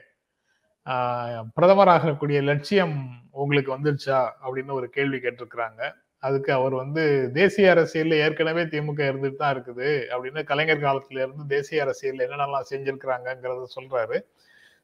[1.62, 4.30] பிரதமராகக்கூடிய லட்சியம் உங்களுக்கு வந்துருச்சா?
[4.46, 6.01] அப்படின்னு ஒரு கேள்வி கேட்டிருக்கிறாங்க.
[6.22, 10.04] அதுக்கு அவர் வந்து தேசிய அரசியல்ல ஏற்கனவே திமுக இருந்துட்டு தான் இருக்குது.
[10.12, 14.24] அப்படின்னு கலைஞர் காலத்துல இருந்து தேசிய அரசியல் என்னென்னலாம் செஞ்சிருக்கிறாங்கிறத சொல்றாரு.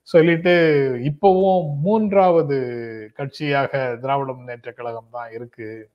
[0.01, 0.51] சொல்லிட்டு
[1.03, 2.57] இப்பவும் மூன்றாவது
[3.17, 5.89] கட்சியாக திராவிட முன்னேற்ற கழகம் தான் இருக்கு.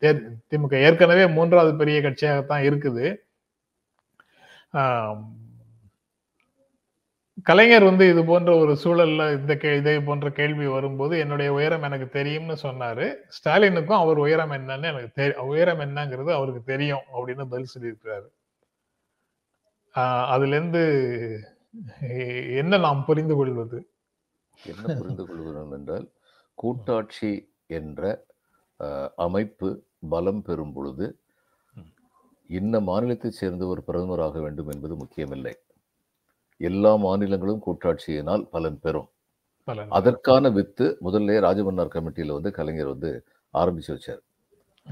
[0.00, 3.16] தே- திமுக ஏற்கனவே மூன்றாவது பெரிய கட்சியாகத்தான் இருக்குது.
[7.42, 12.08] கலைஞர் வந்து இது போன்ற ஒரு சூழல்ல இந்த கே இதே போன்ற கேள்வி வரும்போது என்னுடைய உயரம் எனக்கு
[12.08, 13.14] தெரியும்னு சொன்னாரு.
[13.36, 18.28] ஸ்டாலினுக்கும் அவர் உயரம் என்னன்னு எனக்கு தெரி உயரம் என்னங்கிறது அவருக்கு தெரியும் அப்படின்னு பதில் சொல்லியிருக்கிறாரு.
[19.94, 20.82] ஆஹ் அதுல இருந்து
[22.56, 23.88] என்ன நாம் புரிந்து கொள்வது?
[24.64, 26.08] என்ன புரிந்து கொள்கிறோம் என்றால்
[26.54, 27.32] கூட்டாட்சி
[27.66, 28.24] என்ற
[29.16, 31.18] அமைப்பு பலம் பெறும் பொழுது
[32.48, 35.54] இன்ன மாநிலத்தைச் சேர்ந்த ஒரு பிரதமராக வேண்டும் என்பது முக்கியமில்லை.
[36.60, 39.08] எல்லா மாநிலங்களும் கூட்டாட்சியினால் பலன் பெறும்.
[39.98, 43.10] அதற்கான வித்து முதல்ல ராஜமன்னார் கமிட்டியில வந்து கலைஞர் வந்து
[43.54, 44.22] ஆரம்பிச்சு வச்சார்.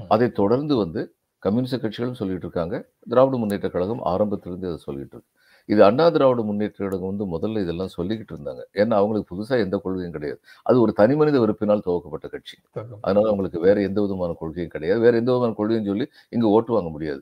[0.09, 1.01] அதை தொடர்ந்து வந்து
[1.43, 2.75] கம்யூனிஸ்ட் கட்சிகளும் சொல்லிட்டு இருக்காங்க.
[3.11, 5.31] திராவிட முன்னேற்ற கழகம் ஆரம்பத்திலிருந்து அதை சொல்லிட்டு இருக்கு.
[5.69, 8.63] இது அண்ணா திராவிட முன்னேற்ற கழகம் வந்து முதல்ல இதெல்லாம் சொல்லிக்கிட்டு இருந்தாங்க.
[8.81, 10.39] ஏன்னா அவங்களுக்கு புதுசா எந்த கொள்கையும் கிடையாது.
[10.65, 12.57] அது ஒரு தனி மனித விருப்பினால் துவக்கப்பட்ட கட்சி.
[13.05, 14.99] அதனால அவங்களுக்கு வேற எந்த விதமான கொள்கையும் கிடையாது.
[15.05, 17.21] வேற எந்த விதமான கொள்கையும் சொல்லி இங்க ஓட்டு வாங்க முடியாது.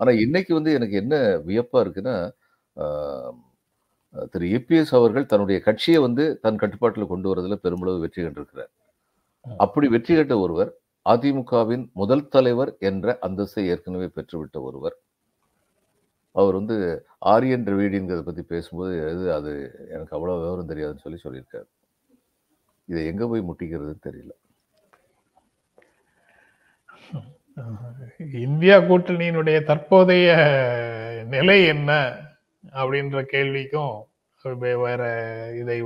[0.00, 1.14] ஆனா இன்னைக்கு வந்து எனக்கு என்ன
[1.48, 2.16] வியப்பா இருக்குன்னா
[2.76, 3.32] ஆஹ்,
[4.14, 8.70] திரு இபிஎஸ் அவர்கள் தன்னுடைய கட்சியை வந்து தன் கட்டுப்பாட்டில் கொண்டு வரதுல பெருமளவு வெற்றி கண்டிருக்கிறார்.
[9.58, 10.70] அப்படி வெற்றி கண்ட ஒருவர்
[11.06, 14.96] அதிமுகவின் முதல் தலைவர் என்ற அந்தஸ்தை ஏற்கனவே பெற்றுவிட்ட ஒருவர்.
[16.32, 16.76] அவர் வந்து
[17.18, 19.52] ஆரியன் திராவிடிங்கிறத பத்தி பேசும்போது எது அது?
[19.94, 21.68] எனக்கு அவ்வளவு விவரம் தெரியாதுன்னு சொல்லி சொல்லியிருக்காரு.
[22.88, 24.32] இதை எங்க போய் முட்டிக்கிறதுன்னு தெரியல.
[28.46, 30.28] இந்தியா கூட்டணியினுடைய தற்போதைய
[31.34, 31.92] நிலை என்ன?
[32.72, 33.96] அப்படின்ற கேள்விக்கும்
[34.84, 35.02] வேற
[35.60, 35.76] இதை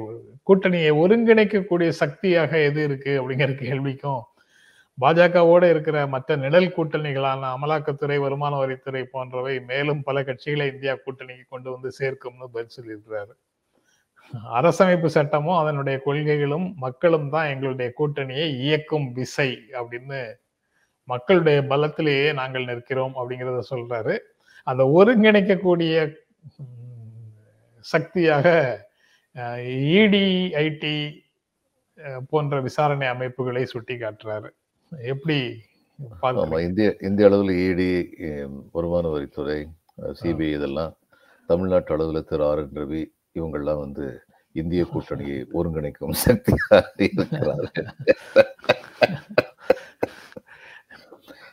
[0.42, 4.22] கூட்டணியை ஒருங்கிணைக்கக்கூடிய சக்தியாக எது இருக்கு அப்படிங்கிற கேள்விக்கும்
[4.98, 11.68] பாஜகவோட இருக்கிற மற்ற நிழல் கூட்டணிகளான அமலாக்கத்துறை வருமான வரித்துறை போன்றவை மேலும் பல கட்சிகளை இந்தியா கூட்டணிக்கு கொண்டு
[11.70, 13.32] வந்து சேர்க்கும்னு பதில் சொல்லியிருக்கிறாரு.
[14.56, 20.20] அரசமைப்பு சட்டமும் அதனுடைய கொள்கைகளும் மக்களும் தான் எங்களுடைய கூட்டணியை இயக்கும் விசை அப்படின்னு
[21.08, 24.14] மக்களுடைய பலத்திலேயே நாங்கள் நிற்கிறோம் அப்படிங்கிறத சொல்றாரு.
[24.66, 25.94] அந்த ஒருங்கிணைக்கக்கூடிய
[27.84, 28.46] சக்தியாக
[29.96, 30.26] இடி
[30.62, 30.94] ஐடி
[32.30, 34.50] போன்ற விசாரணை அமைப்புகளை சுட்டி காட்டுறாரு
[34.92, 35.38] எப்படி?
[36.66, 37.90] இந்திய இந்திய அளவில் இடி
[38.72, 39.58] வருமான வரித்துறை
[40.20, 40.92] சிபிஐ இதெல்லாம்
[41.48, 43.02] தமிழ்நாட்டு அளவில் திரு ஆர் என் ரவி
[43.34, 44.06] இவங்கெல்லாம் வந்து
[44.54, 47.88] இந்திய கூட்டணியை ஒருங்கிணைக்கும் சக்தியாக இருக்கிறார்கள்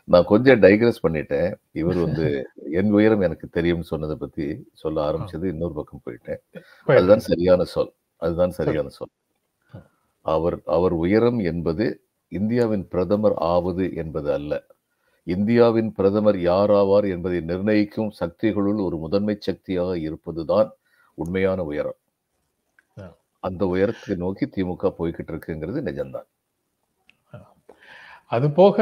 [0.07, 1.49] நான் கொஞ்சம் டைக்ரஸ் பண்ணிட்டேன்.
[1.71, 2.27] இவர் வந்து
[2.71, 6.41] என் உயரம் எனக்கு தெரியும் சொன்னதை பத்தி சொல்ல ஆரம்பிச்சது இன்னொரு பக்கம் போயிட்டேன்.
[6.85, 7.93] அதுதான் சரியான சொல்.
[8.15, 9.11] அதுதான் சரியான சொல்.
[10.21, 14.65] அவர் அவர் உயரம் என்பது இந்தியாவின் பிரதமர் ஆவது என்பது அல்ல.
[15.23, 20.71] இந்தியாவின் பிரதமர் யாராவார் என்பதை நிர்ணயிக்கும் சக்திகளுள் ஒரு முதன்மை சக்தியாக இருப்பதுதான்
[21.13, 21.97] உண்மையான உயரம்.
[23.39, 26.27] அந்த உயரத்தை நோக்கி திமுக போய்கிட்டு இருக்குங்கிறது நிஜம்தான்.
[28.31, 28.77] அது போக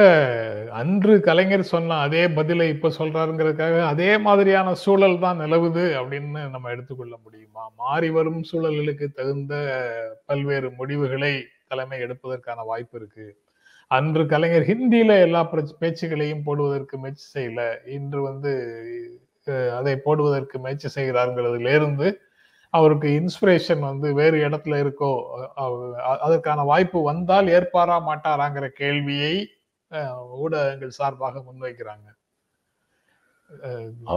[0.72, 7.14] அன்று கலைஞர் சொன்ன அதே பதிலை இப்ப சொல்றாருங்கிறதுக்காக அதே மாதிரியான சூழல் தான் நிலவுது அப்படின்னு நம்ம எடுத்துக்கொள்ள
[7.26, 7.64] முடியுமா?
[7.76, 9.54] மாறி வரும் சூழல்களுக்கு தகுந்த
[10.26, 11.34] பல்வேறு முடிவுகளை
[11.68, 13.28] தலைமை எடுப்பதற்கான வாய்ப்பு இருக்கு.
[13.92, 15.42] அன்று கலைஞர் ஹிந்தியில எல்லா
[15.82, 17.62] பேச்சுகளையும் போடுவதற்கு முயற்சி செய்யல.
[17.98, 18.54] இன்று வந்து
[19.80, 22.08] அதை போடுவதற்கு முயற்சி செய்கிறாருங்கிறதுல இருந்து
[22.78, 25.12] அவருக்கு இன்ஸ்பிரேஷன் வந்து வேறு இடத்துல இருக்கோ
[26.26, 29.34] அதற்கான வாய்ப்பு வந்தால் ஏற்பாரா மாட்டாராங்கிற கேள்வியை
[30.44, 32.08] ஊடகங்கள் சார்பாக முன்வைக்கிறாங்க.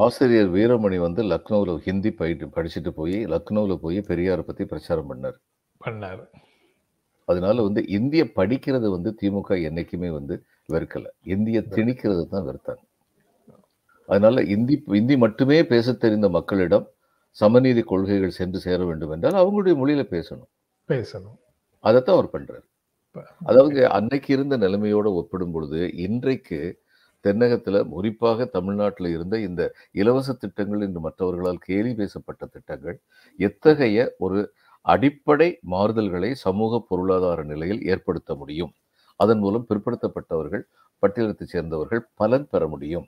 [0.04, 5.38] ஆசிரியர் வீரமணி வந்து லக்னோவில் ஹிந்தி பயிட்டு படிச்சுட்டு போய் லக்னோவில் போய் பெரியாரை பத்தி பிரச்சாரம் பண்ணார்.
[5.80, 6.22] பண்ணார்.
[7.28, 10.34] அதனால வந்து இந்திய படிக்கிறது வந்து திமுக என்னைக்குமே வந்து
[10.72, 11.06] வெறுக்கல.
[11.34, 12.82] இந்திய திணிக்கிறது தான் வெறுத்தாங்க.
[14.08, 16.86] அதனால இந்தி இந்தி மட்டுமே பேச தெரிந்த மக்களிடம்
[17.38, 20.50] சமநீதி கொள்கைகள் சென்று சேர வேண்டும் என்றால் அவங்களுடைய மொழியில பேசணும்.
[20.88, 21.38] பேசணும்.
[21.84, 22.64] அதைத்தான் அவர் பண்றாரு.
[23.40, 26.58] அதாவது அன்னைக்கு இருந்த நிலைமையோட ஒப்பிடும் பொழுது இன்றைக்கு
[27.24, 29.62] தென்னகத்துல குறிப்பாக தமிழ்நாட்டில் இருந்த இந்த
[29.92, 32.98] இலவச திட்டங்கள் என்று மற்றவர்களால் கேலி பேசப்பட்ட திட்டங்கள்
[33.38, 34.40] எத்தகைய ஒரு
[34.86, 38.72] அடிப்படை மாறுதல்களை சமூக பொருளாதார நிலையில் ஏற்படுத்த முடியும்?
[39.20, 40.64] அதன் மூலம் பிற்படுத்தப்பட்டவர்கள்
[41.02, 43.06] பட்டியலத்தைச் சேர்ந்தவர்கள் பலன் பெற முடியும்?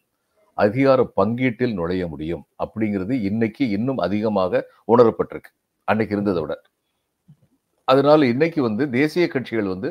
[0.59, 4.63] அதிகார பங்கீட்டில் நுழைய முடியும் அப்படிங்கிறது இன்னைக்கு இன்னும் அதிகமாக
[4.93, 5.51] உணரப்பட்டிருக்கு.
[5.89, 6.55] அன்னைக்கு இருந்ததை விட.
[7.89, 9.89] அதனால இன்னைக்கு வந்து தேசிய கட்சிகள் வந்து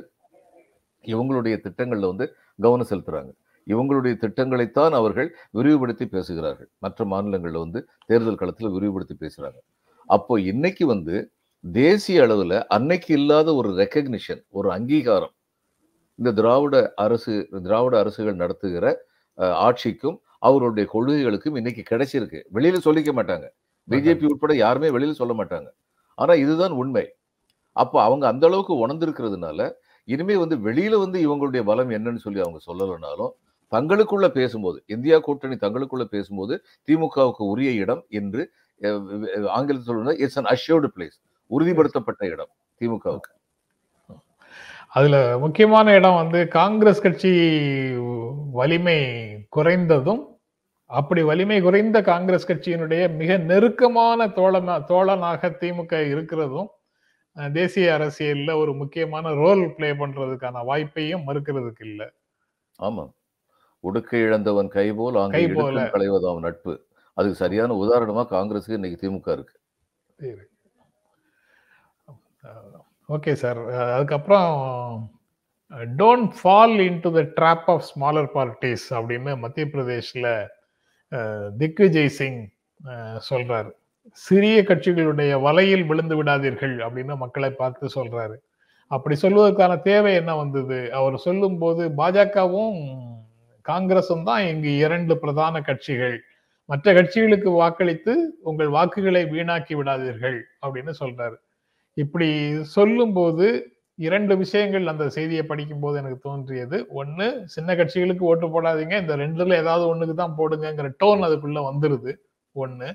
[1.05, 2.25] இவங்களுடைய திட்டங்களில் வந்து
[2.59, 3.31] கவனம் செலுத்துறாங்க.
[3.67, 6.69] இவங்களுடைய திட்டங்களைத்தான் அவர்கள் விரிவுபடுத்தி பேசுகிறார்கள்.
[6.77, 9.59] மற்ற மாநிலங்களில் வந்து தேர்தல் களத்தில் விரிவுபடுத்தி பேசுறாங்க.
[10.09, 11.15] அப்போ இன்னைக்கு வந்து
[11.63, 15.33] தேசிய அளவுல அன்னைக்கு இல்லாத ஒரு ரெக்கக்னிஷன் ஒரு அங்கீகாரம்
[16.19, 17.33] இந்த திராவிட அரசு
[17.67, 18.85] திராவிட அரசுகள் நடத்துகிற
[19.67, 22.39] ஆட்சிக்கும் அவருடைய கொள்கைகளுக்கும் இன்னைக்கு கிடைச்சிருக்கு.
[22.55, 23.47] வெளியில சொல்லிக்க மாட்டாங்க.
[23.87, 25.69] பிஜேபி உட்பட யாருமே வெளியில சொல்ல மாட்டாங்க.
[26.17, 27.05] ஆனா இதுதான் உண்மை.
[27.75, 29.69] அப்போ அவங்க அந்த அளவுக்கு உணர்ந்திருக்கிறதுனால
[30.07, 33.33] இனிமே வந்து வெளியில வந்து இவங்களுடைய பலம் என்னன்னு சொல்லி அவங்க சொல்லலைனாலும்
[33.71, 36.53] தங்களுக்குள்ள பேசும்போது இந்தியா கூட்டணி தங்களுக்குள்ள பேசும்போது
[36.87, 38.41] திமுகவுக்கு உரிய இடம் என்று
[39.57, 41.17] ஆங்கிலத்தில் சொல்லுங்க இட்ஸ் அன் அஷ்யூர்டு பிளேஸ்
[41.51, 42.51] உறுதிப்படுத்தப்பட்ட இடம்
[42.81, 43.31] திமுகவுக்கு.
[44.89, 47.31] அதுல முக்கியமான இடம் வந்து காங்கிரஸ் கட்சி
[48.53, 48.99] வலிமை
[49.57, 50.21] குறைந்ததும்
[50.91, 56.69] அப்படி வலிமை குறைந்த காங்கிரஸ் கட்சியினுடைய மிக நெருக்கமான தோழனா தோழனாக திமுக இருக்கிறதும்
[57.53, 62.01] தேசிய அரசியல்ல ஒரு முக்கியமான ரோல் பிளே பண்றதுக்கான வாய்ப்பையும் மறுக்கிறதுக்கு இல்ல.
[62.79, 63.03] ஆமா.
[63.83, 65.45] உடுக்கை இழந்தவன் கை போல் அங்கே
[65.95, 66.73] களைவதாம் நட்பு.
[67.17, 69.55] அதுக்கு சரியான உதாரணமா காங்கிரஸுக்கு இன்னைக்கு திமுக இருக்கு.
[73.09, 73.59] Okay sir.
[73.95, 74.49] அதுக்கப்புறம்
[76.01, 76.75] don't fall
[77.05, 80.27] into the trap of smaller parties அப்படின்னு மத்திய பிரதேஷ்ல
[81.57, 82.41] திக்விஜய் சிங்
[83.29, 83.71] சொல்றாரு.
[84.11, 88.35] சிறிய கட்சிகளுடைய வலையில் விழுந்து விடாதீர்கள் அப்படின்னு மக்களை பார்த்து சொல்றாரு.
[88.87, 90.79] அப்படி சொல்வதற்கான தேவை என்ன வந்தது?
[90.93, 92.79] அவர் சொல்லும் போது பாஜகவும்
[93.65, 96.17] காங்கிரசும் தான் இங்கு இரண்டு பிரதான கட்சிகள்.
[96.69, 98.13] மற்ற கட்சிகளுக்கு வாக்களித்து
[98.49, 101.37] உங்கள் வாக்குகளை வீணாக்கி விடாதீர்கள் அப்படின்னு சொல்றாரு.
[101.97, 102.29] இப்படி
[102.77, 103.47] சொல்லும்போது
[103.95, 106.77] இரண்டு விஷயங்கள் அந்த செய்தியை படிக்கும் போது எனக்கு தோன்றியது.
[107.01, 108.95] ஒன்று சின்ன கட்சிகளுக்கு ஓட்டு போடாதீங்க.
[109.03, 112.13] இந்த ரெண்டுல ஏதாவது ஒண்ணுக்கு தான் போடுங்கிற டோன் அதுக்குள்ள வந்துருது.
[112.55, 112.89] ஒன்று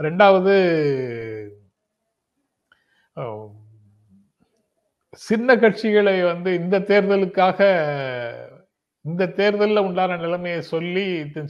[0.00, 0.54] ரெண்டாவது
[5.28, 7.60] சின்ன கட்சிகளை வந்து இந்த தேர்தலுக்காக
[9.04, 11.04] இந்த தேர்தலில் உண்டான நிலைமையை சொல்லி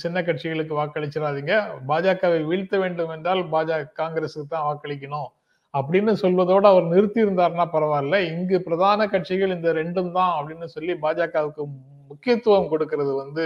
[0.05, 1.55] சின்ன கட்சிகளுக்கு வாக்களிச்சிடாதீங்க.
[1.89, 5.31] பாஜகவை வீழ்த்த வேண்டும் என்றால் பாஜக காங்கிரஸுக்கு தான் வாக்களிக்கணும்.
[5.79, 8.17] அப்படின்னு சொல்வதோடு அவர் நிறுத்தி இருந்தார்னா பரவாயில்ல.
[8.33, 11.65] இங்கு பிரதான கட்சிகள் இந்த ரெண்டும் தான் அப்படின்னு சொல்லி பாஜகவுக்கு
[12.11, 13.45] முக்கியத்துவம் கொடுக்கறது வந்து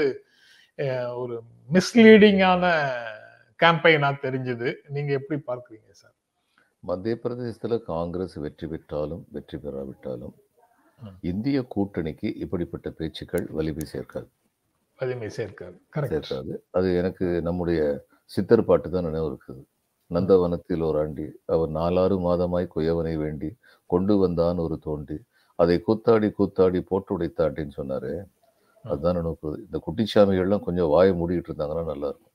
[1.22, 1.34] ஒரு
[1.74, 2.64] மிஸ்லீடிங்கான
[3.60, 4.68] கேம்பெயினா தெரிஞ்சது.
[4.94, 6.16] நீங்க எப்படி பார்க்குறீங்க சார்?
[6.88, 10.34] மத்திய பிரதேசத்துல காங்கிரஸ் வெற்றி பெற்றாலும் வெற்றி பெறாவிட்டாலும்
[11.30, 14.28] இந்திய கூட்டணிக்கு இப்படிப்பட்ட பேச்சுக்கள் வலிமை சேர்க்காது.
[14.98, 15.76] வலிமை சேர்க்காது.
[16.12, 16.52] சேர்க்காது.
[16.78, 17.80] அது எனக்கு நம்முடைய
[18.34, 19.62] சித்தர் பாட்டு தான் நினைவு இருக்குது.
[20.10, 21.26] நந்தவனத்தில் ஒரு ஆண்டி.
[21.54, 23.50] அவர் நாலாறு மாதமாய் குயவனை வேண்டி
[23.90, 25.18] கொண்டு வந்தான் ஒரு தோண்டி.
[25.58, 28.12] அதை கூத்தாடி கூத்தாடி போட்டு உடைத்தாட்டின்னு சொன்னாரு
[28.84, 32.34] அதுதான் நினைப்புது இந்த குட்டிச்சாமிகள்லாம் கொஞ்சம் வாயை மூடிட்டு இருந்தாங்கன்னா நல்லா இருக்கும்.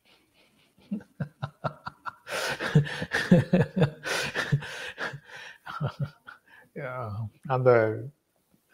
[7.56, 7.70] அந்த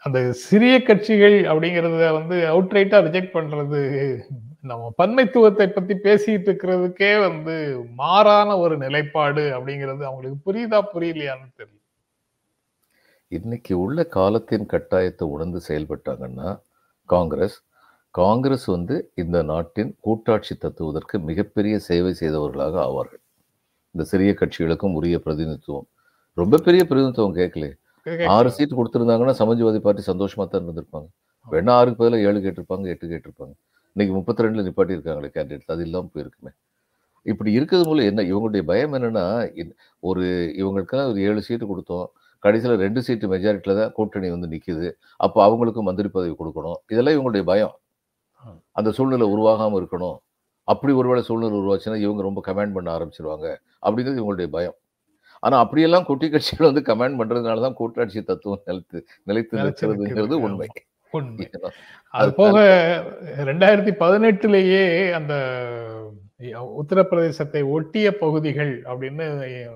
[0.04, 3.82] அந்த சிறிய கட்சிகள் அப்படிங்கறத வந்து அவுட்ரைட்டா ரிஜெக்ட் பண்றது
[4.70, 7.56] நம்ம பன்மைத்துவத்தை பத்தி பேசிட்டு இருக்கிறதுக்கே வந்து
[8.02, 11.80] மாறான ஒரு நிலைப்பாடு அப்படிங்கிறது அவங்களுக்கு புரியுதா புரியலையான்னு தெரியல.
[13.38, 16.50] இன்னைக்கு உள்ள காலத்தின் கட்டாயத்தை உணர்ந்து செயல்பட்டாங்கன்னா
[17.10, 17.58] காங்கிரஸ்
[18.20, 23.24] காங்கிரஸ் வந்து இந்த நாட்டின் கூட்டாட்சி தத்துவதற்கு மிகப்பெரிய சேவை செய்தவர்களாக ஆவார்கள்.
[23.96, 25.88] இந்த சிறிய கட்சிகளுக்கும் உரிய பிரதிநிதித்துவம்.
[26.42, 27.68] ரொம்ப பெரிய பிரதிநிதித்துவம் கேட்கல.
[28.36, 31.08] ஆறு சீட் கொடுத்திருந்தாங்கன்னா சமாஜ்வாதி பார்ட்டி சந்தோஷமா தான் இருந்திருப்பாங்க.
[31.48, 33.54] வேணா ஆறுக்கு பதிலாக ஏழு கேட்டிருப்பாங்க எட்டு கேட்டிருப்பாங்க.
[33.98, 36.52] இன்னைக்கு முப்பத்தி ரெண்டுல நிப்பாட்டி இருக்காங்களே கேண்டிடேட் அது இல்லாமல் போயிருக்குமே.
[37.32, 38.22] இப்படி இருக்கிறது மூலம் என்ன?
[38.32, 39.24] இவங்களுடைய பயம் என்னன்னா
[40.10, 40.24] ஒரு
[40.62, 42.06] இவங்களுக்கெல்லாம் ஒரு ஏழு சீட்டு கொடுத்தோம்.
[42.44, 44.90] கடைசியில் ரெண்டு சீட்டு மெஜாரிட்டியில் தான் கூட்டணி வந்து நிற்கிது
[45.26, 46.78] அப்போ அவங்களுக்கும் மந்திரி பதவி கொடுக்கணும்.
[46.94, 47.74] இதெல்லாம் இவங்களுடைய பயம்.
[48.80, 50.18] அந்த சூழ்நிலை உருவாகாமல் இருக்கணும்.
[50.74, 53.48] அப்படி ஒருவேளை சூழ்நிலை உருவாச்சுன்னா இவங்க ரொம்ப கமாண்ட் பண்ண ஆரம்பிச்சிருவாங்க.
[53.86, 54.78] அப்படிங்கிறது இவங்களுடைய பயம்.
[55.44, 60.38] ஆனால் அப்படியெல்லாம் குட்டி கட்சிகள் வந்து கமாண்ட் பண்ணுறதுனால தான் கூட்டாட்சி தத்துவம் நிலைத்து நிலைத்து நிற்கிறதுங்கிறது நிற்கிறது.
[60.48, 60.70] உண்மை.
[61.12, 61.50] உண்மை.
[62.10, 62.60] அது போக
[63.38, 65.34] ரெண்டாயிரத்தி பதினெட்டுலேயே அந்த
[66.54, 69.70] உத்தரப்பிரதேசத்தை ஒட்டிய பகுதிகள் அப்படின்னு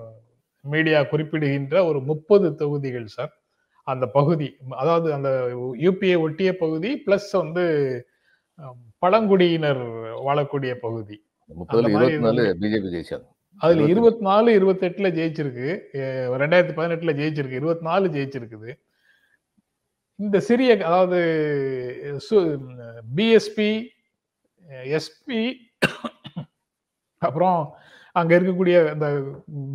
[0.62, 3.42] மீடியா குறிப்பிடுகின்ற ஒரு முப்பது தொகுதிகள் சார்.
[3.84, 8.06] அந்த பகுதி அதாவது அந்த யூபிஏ ஒட்டிய பகுதி பிளஸ் வந்து
[8.98, 9.82] பழங்குடியினர்
[10.26, 11.26] வாழக்கூடிய பகுதி.
[13.58, 15.82] அதுல இருபத்தி- நாலு இருபத்தி எட்டுல ஜெயிச்சிருக்கு.
[16.38, 17.52] ரெண்டாயிரத்தி பதினெட்டுல ஜெயிச்சிருக்கு.
[17.52, 18.80] இருபத்தி நாலு ஜெயிச்சிருக்குது.
[20.22, 21.20] இந்த சிறிய அதாவது
[23.18, 23.72] பிஎஸ்பி
[24.98, 25.42] எஸ்பி
[27.22, 27.60] அப்புறம்
[28.16, 29.08] அங்க இருக்கக்கூடிய அந்த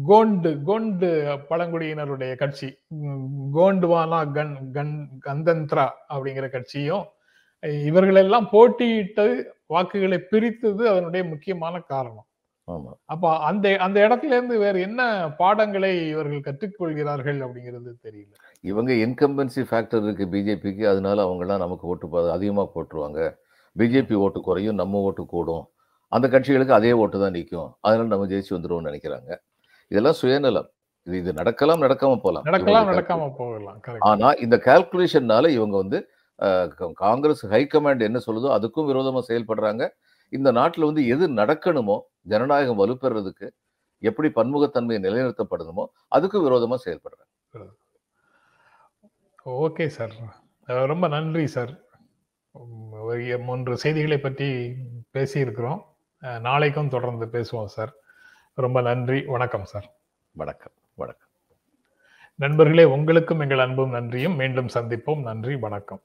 [0.08, 1.08] கோண்டு கோண்டு
[1.50, 2.68] பழங்குடியினருடைய கட்சி
[3.56, 4.94] கோண்டுவானா கன் கன்
[5.26, 7.06] கந்தந்த்ரா அப்படிங்கிற கட்சியும்
[7.88, 9.26] இவர்களெல்லாம் போட்டியிட்டு
[9.74, 12.26] வாக்குகளை பிரித்தது அதனுடைய முக்கியமான காரணம்.
[13.12, 15.02] அப்ப அந்த அந்த இடத்துல இருந்து வேற என்ன
[15.40, 18.34] பாடங்களை இவர்கள் கற்றுக்கொள்கிறார்கள் அப்படிங்கிறது தெரியல.
[18.66, 23.20] இவங்க இன்கம்பன்சி ஃபேக்டர் இருக்கு பிஜேபிக்கு அதனால அவங்கெல்லாம் நமக்கு ஓட்டு பா- அதிகமா போட்டுருவாங்க.
[23.76, 25.64] பிஜேபி ஓட்டு குறையும் நம்ம ஓட்டு கூடும்.
[26.12, 29.30] அந்த கட்சிகளுக்கு அதே ஓட்டு தான் நிற்கும் அதனால நம்ம ஜெயிச்சு வந்துருவோம்னு நினைக்கிறாங்க.
[29.90, 30.68] இதெல்லாம் சுயநலம்.
[31.06, 33.80] இது இது நடக்கலாம் நடக்காம போலாம் நடக்கலாம் நடக்காம போகலாம்.
[33.86, 34.04] Correct.
[34.10, 35.98] ஆனா இந்த கால்குலேஷன்னால இவங்க வந்து
[36.94, 39.82] காங்கிரஸ் ஹை கமாண்ட் என்ன சொல்லுதோ அதுக்கும் விரோதமா செயல்படுறாங்க.
[40.32, 43.46] இந்த நாட்டுல வந்து எது நடக்கணுமோ ஜனநாயகம் வலுப்பெறதுக்கு
[44.02, 45.84] எப்படி பன்முகத்தன்மை நிலைநிறுத்தப்படணுமோ
[46.16, 47.24] அதுக்கும் விரோதமா செயல்படுறாங்க.
[49.46, 50.10] Okay sir.
[50.66, 51.80] ரொம்ப நன்றி சார்.
[53.38, 54.76] மூன்று செய்திகளை பற்றி
[55.12, 55.82] பேசியிருக்கிறோம்.
[56.40, 57.92] நாளைக்கும் தொடர்ந்து பேசுவோம் சார்.
[58.54, 59.24] ரொம்ப நன்றி.
[59.26, 59.96] வணக்கம் சார்.
[60.30, 60.72] வணக்கம்.
[60.94, 61.28] வணக்கம்.
[62.34, 64.36] நண்பர்களே உங்களுக்கும் எங்கள் அன்பும் நன்றியும்.
[64.36, 65.22] மீண்டும் சந்திப்போம்.
[65.22, 65.56] நன்றி.
[65.56, 66.00] வணக்கம்.